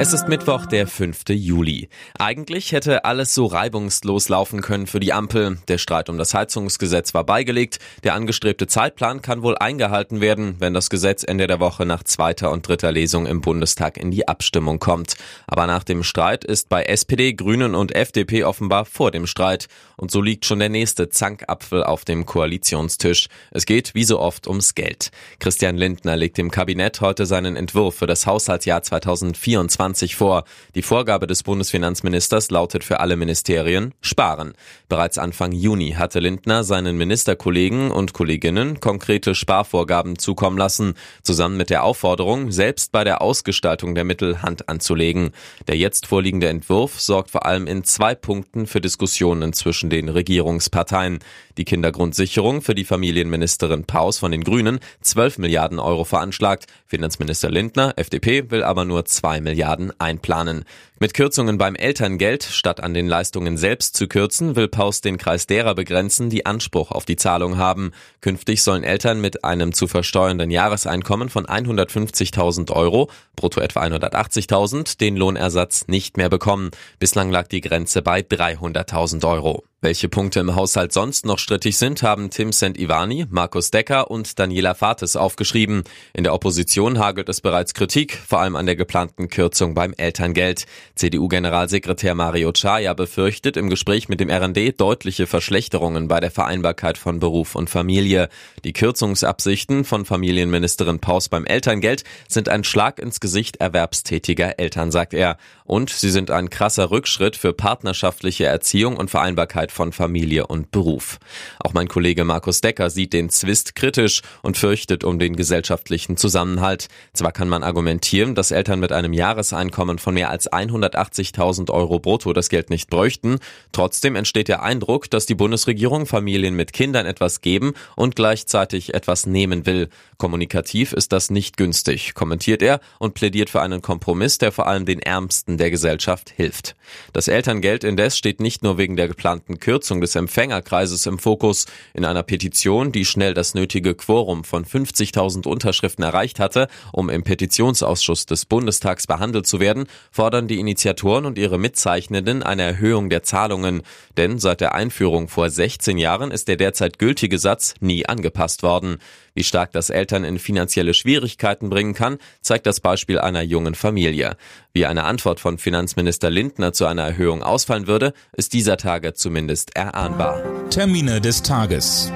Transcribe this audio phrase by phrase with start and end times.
[0.00, 1.24] Es ist Mittwoch, der 5.
[1.30, 1.88] Juli.
[2.20, 5.58] Eigentlich hätte alles so reibungslos laufen können für die Ampel.
[5.66, 7.80] Der Streit um das Heizungsgesetz war beigelegt.
[8.04, 12.52] Der angestrebte Zeitplan kann wohl eingehalten werden, wenn das Gesetz Ende der Woche nach zweiter
[12.52, 15.16] und dritter Lesung im Bundestag in die Abstimmung kommt.
[15.48, 19.66] Aber nach dem Streit ist bei SPD, Grünen und FDP offenbar vor dem Streit.
[19.96, 23.26] Und so liegt schon der nächste Zankapfel auf dem Koalitionstisch.
[23.50, 25.10] Es geht wie so oft ums Geld.
[25.40, 30.44] Christian Lindner legt dem Kabinett heute seinen Entwurf für das Haushaltsjahr 2024 2020 vor.
[30.74, 34.54] Die Vorgabe des Bundesfinanzministers lautet für alle Ministerien sparen.
[34.88, 41.70] Bereits Anfang Juni hatte Lindner seinen Ministerkollegen und Kolleginnen konkrete Sparvorgaben zukommen lassen, zusammen mit
[41.70, 45.30] der Aufforderung, selbst bei der Ausgestaltung der Mittel Hand anzulegen.
[45.66, 51.20] Der jetzt vorliegende Entwurf sorgt vor allem in zwei Punkten für Diskussionen zwischen den Regierungsparteien.
[51.56, 56.66] Die Kindergrundsicherung für die Familienministerin Paus von den Grünen 12 Milliarden Euro veranschlagt.
[56.86, 60.64] Finanzminister Lindner, FDP, will aber nur 2 Milliarden Milliarden einplanen.
[61.00, 65.46] Mit Kürzungen beim Elterngeld, statt an den Leistungen selbst zu kürzen, will Paus den Kreis
[65.46, 67.92] derer begrenzen, die Anspruch auf die Zahlung haben.
[68.20, 75.16] Künftig sollen Eltern mit einem zu versteuernden Jahreseinkommen von 150.000 Euro, brutto etwa 180.000, den
[75.16, 76.72] Lohnersatz nicht mehr bekommen.
[76.98, 79.62] Bislang lag die Grenze bei 300.000 Euro.
[79.80, 84.74] Welche Punkte im Haushalt sonst noch strittig sind, haben Tim St-Ivani, Markus Decker und Daniela
[84.74, 85.84] Fates aufgeschrieben.
[86.12, 90.66] In der Opposition hagelt es bereits Kritik, vor allem an der geplanten Kürzung beim Elterngeld.
[90.96, 97.20] CDU-Generalsekretär Mario Chaya befürchtet im Gespräch mit dem RND deutliche Verschlechterungen bei der Vereinbarkeit von
[97.20, 98.30] Beruf und Familie.
[98.64, 105.14] Die Kürzungsabsichten von Familienministerin Paus beim Elterngeld sind ein Schlag ins Gesicht erwerbstätiger Eltern, sagt
[105.14, 105.36] er.
[105.64, 110.70] Und sie sind ein krasser Rückschritt für partnerschaftliche Erziehung und Vereinbarkeit Vereinbarkeit von Familie und
[110.70, 111.18] Beruf.
[111.60, 116.88] Auch mein Kollege Markus Decker sieht den Zwist kritisch und fürchtet um den gesellschaftlichen Zusammenhalt.
[117.12, 122.32] Zwar kann man argumentieren, dass Eltern mit einem Jahreseinkommen von mehr als 180.000 Euro brutto
[122.32, 123.38] das Geld nicht bräuchten,
[123.72, 129.26] trotzdem entsteht der Eindruck, dass die Bundesregierung Familien mit Kindern etwas geben und gleichzeitig etwas
[129.26, 129.88] nehmen will.
[130.16, 134.84] Kommunikativ ist das nicht günstig, kommentiert er und plädiert für einen Kompromiss, der vor allem
[134.84, 136.74] den Ärmsten der Gesellschaft hilft.
[137.12, 141.66] Das Elterngeld indes steht nicht nur wegen der geplanten Kürzung des Empfängerkreises im Fokus.
[141.92, 147.24] In einer Petition, die schnell das nötige Quorum von 50.000 Unterschriften erreicht hatte, um im
[147.24, 153.22] Petitionsausschuss des Bundestags behandelt zu werden, fordern die Initiatoren und ihre Mitzeichnenden eine Erhöhung der
[153.22, 153.82] Zahlungen.
[154.16, 158.98] Denn seit der Einführung vor 16 Jahren ist der derzeit gültige Satz nie angepasst worden.
[159.38, 164.36] Wie stark das Eltern in finanzielle Schwierigkeiten bringen kann, zeigt das Beispiel einer jungen Familie.
[164.72, 169.76] Wie eine Antwort von Finanzminister Lindner zu einer Erhöhung ausfallen würde, ist dieser Tage zumindest
[169.76, 170.42] erahnbar.
[170.70, 172.10] Termine des Tages.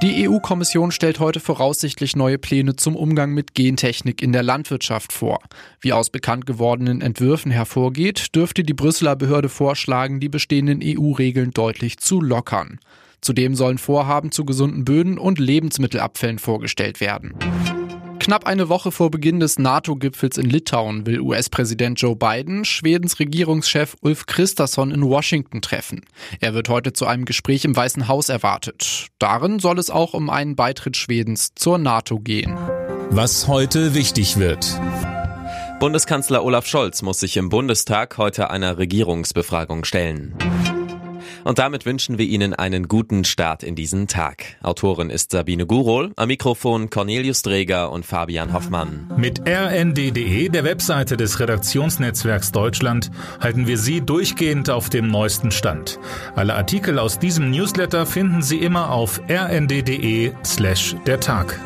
[0.00, 5.40] Die EU-Kommission stellt heute voraussichtlich neue Pläne zum Umgang mit Gentechnik in der Landwirtschaft vor.
[5.82, 11.98] Wie aus bekannt gewordenen Entwürfen hervorgeht, dürfte die Brüsseler Behörde vorschlagen, die bestehenden EU-Regeln deutlich
[11.98, 12.78] zu lockern.
[13.20, 17.34] Zudem sollen Vorhaben zu gesunden Böden und Lebensmittelabfällen vorgestellt werden.
[18.26, 23.96] Knapp eine Woche vor Beginn des NATO-Gipfels in Litauen will US-Präsident Joe Biden Schwedens Regierungschef
[24.00, 26.04] Ulf Christasson in Washington treffen.
[26.40, 29.06] Er wird heute zu einem Gespräch im Weißen Haus erwartet.
[29.20, 32.56] Darin soll es auch um einen Beitritt Schwedens zur NATO gehen.
[33.10, 34.80] Was heute wichtig wird.
[35.78, 40.34] Bundeskanzler Olaf Scholz muss sich im Bundestag heute einer Regierungsbefragung stellen.
[41.46, 44.56] Und damit wünschen wir Ihnen einen guten Start in diesen Tag.
[44.64, 49.12] Autorin ist Sabine Gurol, am Mikrofon Cornelius Dreger und Fabian Hoffmann.
[49.16, 56.00] Mit rnd.de, der Webseite des Redaktionsnetzwerks Deutschland, halten wir Sie durchgehend auf dem neuesten Stand.
[56.34, 61.60] Alle Artikel aus diesem Newsletter finden Sie immer auf rnd.de slash der Tag.